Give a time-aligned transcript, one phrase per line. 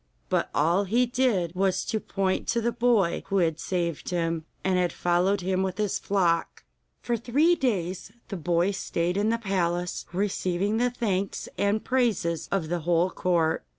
[0.29, 4.79] But all he did was to point to the boy who had saved him, and
[4.79, 6.63] had followed him with his flock.
[7.03, 12.67] For three days the boy stayed in the palace, receiving the thanks and praises of
[12.69, 13.63] the whole court.